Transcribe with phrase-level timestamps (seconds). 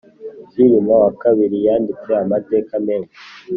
[0.49, 3.19] Kilima wakabili yanditse amateka menshi